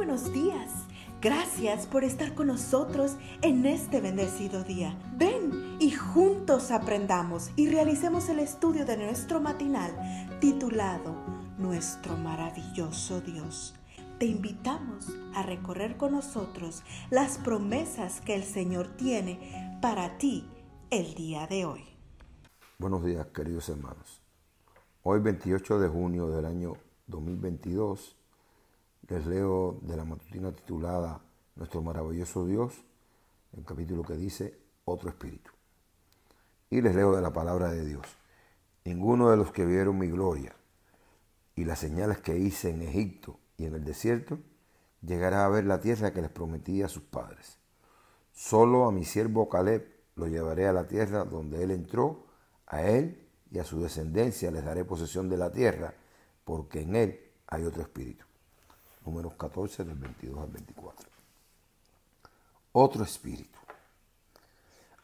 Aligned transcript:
buenos 0.00 0.32
días. 0.32 0.86
Gracias 1.20 1.86
por 1.86 2.04
estar 2.04 2.34
con 2.34 2.46
nosotros 2.46 3.18
en 3.42 3.66
este 3.66 4.00
bendecido 4.00 4.64
día. 4.64 4.98
Ven 5.18 5.76
y 5.78 5.90
juntos 5.90 6.70
aprendamos 6.70 7.50
y 7.54 7.68
realicemos 7.68 8.30
el 8.30 8.38
estudio 8.38 8.86
de 8.86 8.96
nuestro 8.96 9.42
matinal 9.42 9.92
titulado 10.40 11.14
Nuestro 11.58 12.16
maravilloso 12.16 13.20
Dios. 13.20 13.74
Te 14.18 14.24
invitamos 14.24 15.14
a 15.34 15.42
recorrer 15.42 15.98
con 15.98 16.12
nosotros 16.12 16.82
las 17.10 17.36
promesas 17.36 18.22
que 18.22 18.34
el 18.34 18.44
Señor 18.44 18.88
tiene 18.96 19.78
para 19.82 20.16
ti 20.16 20.48
el 20.88 21.12
día 21.12 21.46
de 21.46 21.66
hoy. 21.66 21.84
Buenos 22.78 23.04
días, 23.04 23.26
queridos 23.34 23.68
hermanos. 23.68 24.22
Hoy 25.02 25.20
28 25.20 25.78
de 25.78 25.88
junio 25.88 26.30
del 26.30 26.46
año 26.46 26.72
2022 27.06 28.16
les 29.08 29.26
leo 29.26 29.80
de 29.82 29.96
la 29.96 30.04
matutina 30.04 30.52
titulada 30.52 31.20
Nuestro 31.56 31.82
maravilloso 31.82 32.46
Dios, 32.46 32.74
el 33.56 33.64
capítulo 33.64 34.02
que 34.02 34.14
dice 34.14 34.58
Otro 34.84 35.10
Espíritu. 35.10 35.50
Y 36.70 36.80
les 36.80 36.94
leo 36.94 37.14
de 37.14 37.20
la 37.20 37.32
palabra 37.32 37.70
de 37.70 37.84
Dios. 37.84 38.06
Ninguno 38.84 39.30
de 39.30 39.36
los 39.36 39.52
que 39.52 39.66
vieron 39.66 39.98
mi 39.98 40.08
gloria 40.08 40.54
y 41.56 41.64
las 41.64 41.80
señales 41.80 42.18
que 42.18 42.38
hice 42.38 42.70
en 42.70 42.82
Egipto 42.82 43.38
y 43.56 43.66
en 43.66 43.74
el 43.74 43.84
desierto 43.84 44.38
llegará 45.02 45.44
a 45.44 45.48
ver 45.48 45.64
la 45.64 45.80
tierra 45.80 46.12
que 46.12 46.22
les 46.22 46.30
prometí 46.30 46.82
a 46.82 46.88
sus 46.88 47.02
padres. 47.02 47.58
Solo 48.32 48.86
a 48.86 48.92
mi 48.92 49.04
siervo 49.04 49.48
Caleb 49.48 49.86
lo 50.14 50.28
llevaré 50.28 50.68
a 50.68 50.72
la 50.72 50.86
tierra 50.86 51.24
donde 51.24 51.62
él 51.62 51.72
entró, 51.72 52.26
a 52.66 52.82
él 52.82 53.26
y 53.50 53.58
a 53.58 53.64
su 53.64 53.82
descendencia 53.82 54.50
les 54.50 54.64
daré 54.64 54.84
posesión 54.84 55.28
de 55.28 55.36
la 55.36 55.50
tierra, 55.50 55.94
porque 56.44 56.82
en 56.82 56.94
él 56.94 57.20
hay 57.48 57.64
otro 57.64 57.82
espíritu 57.82 58.29
números 59.04 59.34
14 59.34 59.84
del 59.84 59.98
22 59.98 60.38
al 60.38 60.50
24. 60.50 61.08
Otro 62.72 63.04
espíritu. 63.04 63.58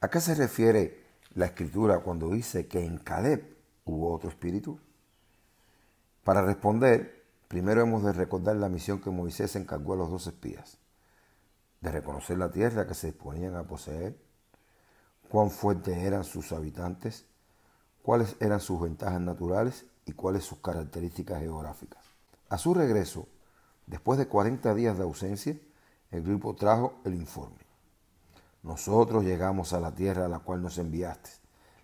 ¿A 0.00 0.08
qué 0.08 0.20
se 0.20 0.34
refiere 0.34 1.04
la 1.34 1.46
escritura 1.46 2.00
cuando 2.00 2.30
dice 2.30 2.66
que 2.66 2.84
en 2.84 2.98
Caleb 2.98 3.56
hubo 3.84 4.12
otro 4.12 4.28
espíritu? 4.28 4.78
Para 6.22 6.42
responder, 6.42 7.24
primero 7.48 7.82
hemos 7.82 8.02
de 8.02 8.12
recordar 8.12 8.56
la 8.56 8.68
misión 8.68 9.00
que 9.00 9.10
Moisés 9.10 9.56
encargó 9.56 9.94
a 9.94 9.96
los 9.96 10.10
dos 10.10 10.26
espías, 10.26 10.78
de 11.80 11.90
reconocer 11.90 12.38
la 12.38 12.50
tierra 12.50 12.86
que 12.86 12.94
se 12.94 13.08
disponían 13.08 13.56
a 13.56 13.64
poseer, 13.64 14.16
cuán 15.28 15.50
fuertes 15.50 15.96
eran 15.98 16.24
sus 16.24 16.52
habitantes, 16.52 17.26
cuáles 18.02 18.36
eran 18.40 18.60
sus 18.60 18.80
ventajas 18.80 19.20
naturales 19.20 19.86
y 20.04 20.12
cuáles 20.12 20.44
sus 20.44 20.58
características 20.58 21.40
geográficas. 21.40 22.04
A 22.48 22.58
su 22.58 22.74
regreso, 22.74 23.26
Después 23.86 24.18
de 24.18 24.26
40 24.26 24.74
días 24.74 24.96
de 24.98 25.04
ausencia, 25.04 25.56
el 26.10 26.22
grupo 26.22 26.54
trajo 26.54 27.00
el 27.04 27.14
informe. 27.14 27.64
Nosotros 28.62 29.24
llegamos 29.24 29.72
a 29.72 29.80
la 29.80 29.94
tierra 29.94 30.26
a 30.26 30.28
la 30.28 30.40
cual 30.40 30.60
nos 30.60 30.78
enviaste, 30.78 31.30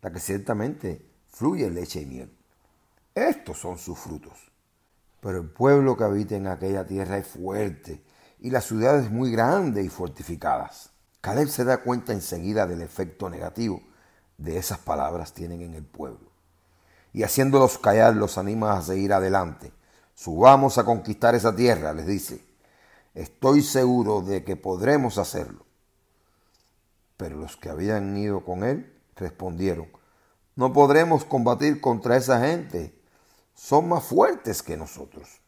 la 0.00 0.10
que 0.10 0.18
ciertamente 0.18 1.06
fluye 1.28 1.68
leche 1.68 2.00
y 2.00 2.06
miel. 2.06 2.34
Estos 3.14 3.58
son 3.58 3.76
sus 3.76 3.98
frutos. 3.98 4.50
Pero 5.20 5.38
el 5.38 5.50
pueblo 5.50 5.96
que 5.96 6.04
habita 6.04 6.36
en 6.36 6.46
aquella 6.46 6.86
tierra 6.86 7.18
es 7.18 7.26
fuerte 7.26 8.02
y 8.38 8.50
las 8.50 8.64
ciudades 8.64 9.10
muy 9.10 9.30
grandes 9.30 9.84
y 9.84 9.90
fortificadas. 9.90 10.90
Caleb 11.20 11.48
se 11.48 11.64
da 11.64 11.82
cuenta 11.82 12.14
enseguida 12.14 12.66
del 12.66 12.80
efecto 12.80 13.28
negativo 13.28 13.82
de 14.38 14.56
esas 14.56 14.78
palabras 14.78 15.34
tienen 15.34 15.60
en 15.60 15.74
el 15.74 15.84
pueblo. 15.84 16.30
Y 17.12 17.24
haciéndolos 17.24 17.76
callar 17.76 18.16
los 18.16 18.38
anima 18.38 18.72
a 18.72 18.82
seguir 18.82 19.12
adelante 19.12 19.72
Subamos 20.20 20.76
a 20.76 20.84
conquistar 20.84 21.34
esa 21.34 21.56
tierra, 21.56 21.94
les 21.94 22.06
dice. 22.06 22.44
Estoy 23.14 23.62
seguro 23.62 24.20
de 24.20 24.44
que 24.44 24.54
podremos 24.54 25.16
hacerlo. 25.16 25.64
Pero 27.16 27.38
los 27.38 27.56
que 27.56 27.70
habían 27.70 28.14
ido 28.18 28.44
con 28.44 28.62
él 28.62 28.94
respondieron, 29.16 29.88
no 30.56 30.74
podremos 30.74 31.24
combatir 31.24 31.80
contra 31.80 32.18
esa 32.18 32.38
gente. 32.38 32.94
Son 33.54 33.88
más 33.88 34.04
fuertes 34.04 34.62
que 34.62 34.76
nosotros. 34.76 35.40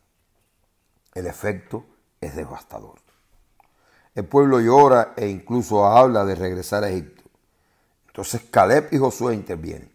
El 1.13 1.27
efecto 1.27 1.85
es 2.23 2.35
devastador. 2.35 2.99
El 4.15 4.25
pueblo 4.25 4.59
llora 4.59 5.13
e 5.19 5.29
incluso 5.29 5.85
habla 5.85 6.25
de 6.25 6.35
regresar 6.35 6.83
a 6.83 6.89
Egipto. 6.89 7.25
Entonces 8.07 8.41
Caleb 8.51 8.89
y 8.91 8.97
Josué 8.97 9.35
intervienen. 9.35 9.92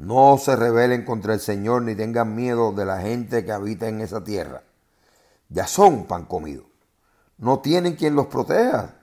No 0.00 0.38
se 0.38 0.56
rebelen 0.56 1.04
contra 1.04 1.34
el 1.34 1.40
Señor 1.40 1.82
ni 1.82 1.94
tengan 1.94 2.34
miedo 2.34 2.72
de 2.72 2.86
la 2.86 3.02
gente 3.02 3.44
que 3.44 3.52
habita 3.52 3.86
en 3.86 4.00
esa 4.00 4.24
tierra. 4.24 4.62
Ya 5.50 5.66
son 5.66 6.06
pan 6.06 6.24
comido. 6.24 6.64
No 7.36 7.58
tienen 7.58 7.96
quien 7.96 8.14
los 8.14 8.28
proteja, 8.28 8.94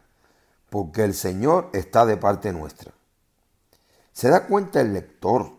porque 0.72 1.04
el 1.04 1.14
Señor 1.14 1.70
está 1.74 2.08
de 2.08 2.18
parte 2.18 2.52
nuestra. 2.52 2.94
¿Se 4.12 4.30
da 4.30 4.48
cuenta 4.48 4.82
el 4.82 4.94
lector 4.94 5.52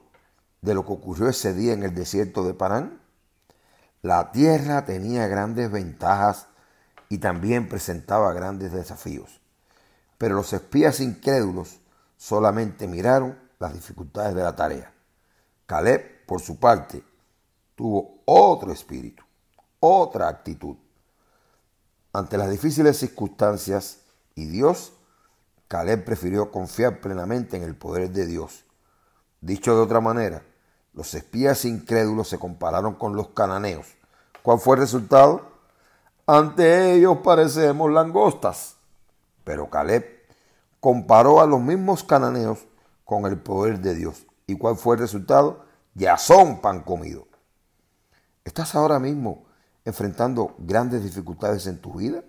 de 0.60 0.74
lo 0.74 0.84
que 0.84 0.94
ocurrió 0.94 1.28
ese 1.28 1.54
día 1.54 1.72
en 1.72 1.84
el 1.84 1.94
desierto 1.94 2.42
de 2.42 2.54
Parán? 2.54 3.00
La 4.02 4.32
tierra 4.32 4.84
tenía 4.86 5.28
grandes 5.28 5.70
ventajas 5.70 6.48
y 7.08 7.18
también 7.18 7.68
presentaba 7.68 8.32
grandes 8.32 8.72
desafíos. 8.72 9.40
Pero 10.18 10.34
los 10.34 10.52
espías 10.52 10.98
incrédulos 10.98 11.78
solamente 12.16 12.88
miraron 12.88 13.38
las 13.60 13.72
dificultades 13.72 14.34
de 14.34 14.42
la 14.42 14.56
tarea. 14.56 14.97
Caleb, 15.68 16.24
por 16.24 16.40
su 16.40 16.58
parte, 16.58 17.04
tuvo 17.74 18.22
otro 18.24 18.72
espíritu, 18.72 19.22
otra 19.80 20.26
actitud. 20.26 20.76
Ante 22.10 22.38
las 22.38 22.48
difíciles 22.48 22.96
circunstancias 22.96 23.98
y 24.34 24.46
Dios, 24.46 24.94
Caleb 25.68 26.06
prefirió 26.06 26.50
confiar 26.50 27.02
plenamente 27.02 27.58
en 27.58 27.64
el 27.64 27.76
poder 27.76 28.08
de 28.08 28.24
Dios. 28.24 28.64
Dicho 29.42 29.76
de 29.76 29.82
otra 29.82 30.00
manera, 30.00 30.42
los 30.94 31.12
espías 31.12 31.66
incrédulos 31.66 32.28
se 32.28 32.38
compararon 32.38 32.94
con 32.94 33.14
los 33.14 33.28
cananeos. 33.28 33.88
¿Cuál 34.42 34.60
fue 34.60 34.76
el 34.76 34.80
resultado? 34.80 35.52
Ante 36.26 36.94
ellos 36.94 37.18
parecemos 37.22 37.92
langostas. 37.92 38.76
Pero 39.44 39.68
Caleb 39.68 40.06
comparó 40.80 41.42
a 41.42 41.46
los 41.46 41.60
mismos 41.60 42.04
cananeos 42.04 42.66
con 43.04 43.26
el 43.26 43.38
poder 43.38 43.80
de 43.80 43.94
Dios. 43.94 44.27
¿Y 44.48 44.56
cuál 44.56 44.76
fue 44.76 44.96
el 44.96 45.02
resultado? 45.02 45.66
Ya 45.94 46.16
son 46.16 46.62
pan 46.62 46.80
comido. 46.80 47.28
¿Estás 48.44 48.74
ahora 48.74 48.98
mismo 48.98 49.44
enfrentando 49.84 50.56
grandes 50.58 51.04
dificultades 51.04 51.66
en 51.66 51.80
tu 51.82 51.92
vida? 51.92 52.24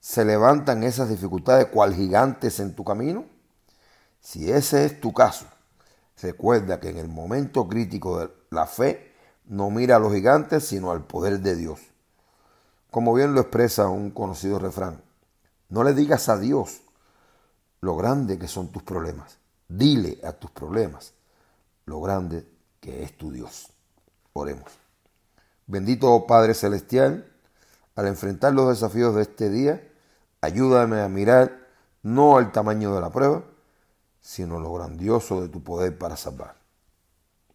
¿Se 0.00 0.24
levantan 0.24 0.82
esas 0.82 1.08
dificultades 1.08 1.66
cual 1.66 1.94
gigantes 1.94 2.58
en 2.58 2.74
tu 2.74 2.82
camino? 2.82 3.24
Si 4.20 4.50
ese 4.50 4.84
es 4.84 5.00
tu 5.00 5.12
caso, 5.12 5.46
recuerda 6.20 6.80
que 6.80 6.88
en 6.88 6.98
el 6.98 7.08
momento 7.08 7.68
crítico 7.68 8.18
de 8.18 8.30
la 8.50 8.66
fe 8.66 9.14
no 9.44 9.70
mira 9.70 9.96
a 9.96 9.98
los 10.00 10.12
gigantes, 10.12 10.66
sino 10.66 10.90
al 10.90 11.06
poder 11.06 11.38
de 11.38 11.54
Dios. 11.54 11.78
Como 12.90 13.14
bien 13.14 13.32
lo 13.32 13.42
expresa 13.42 13.88
un 13.88 14.10
conocido 14.10 14.58
refrán, 14.58 15.04
no 15.68 15.84
le 15.84 15.94
digas 15.94 16.28
a 16.28 16.36
Dios 16.36 16.80
lo 17.80 17.94
grande 17.94 18.40
que 18.40 18.48
son 18.48 18.72
tus 18.72 18.82
problemas, 18.82 19.38
Dile 19.68 20.18
a 20.24 20.32
tus 20.32 20.50
problemas 20.50 21.12
lo 21.86 22.00
grande 22.00 22.46
que 22.80 23.02
es 23.02 23.16
tu 23.16 23.30
Dios. 23.30 23.68
Oremos. 24.32 24.70
Bendito 25.66 26.26
Padre 26.26 26.54
Celestial, 26.54 27.26
al 27.96 28.06
enfrentar 28.06 28.52
los 28.52 28.68
desafíos 28.68 29.14
de 29.14 29.22
este 29.22 29.50
día, 29.50 29.82
ayúdame 30.40 31.00
a 31.00 31.08
mirar 31.08 31.66
no 32.02 32.36
al 32.36 32.52
tamaño 32.52 32.94
de 32.94 33.00
la 33.00 33.10
prueba, 33.10 33.42
sino 34.20 34.60
lo 34.60 34.72
grandioso 34.74 35.42
de 35.42 35.48
tu 35.48 35.62
poder 35.62 35.96
para 35.98 36.16
salvar. 36.16 36.54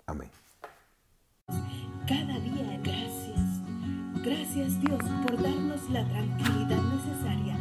Amén. 0.06 0.30
Cada 2.08 2.40
día 2.40 2.80
gracias. 2.84 3.40
Gracias 4.24 4.82
Dios 4.82 5.02
por 5.26 5.42
darnos 5.42 5.90
la 5.90 6.08
tranquilidad 6.10 6.82
necesaria 6.82 7.61